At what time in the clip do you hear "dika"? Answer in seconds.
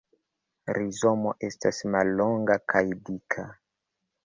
3.11-3.49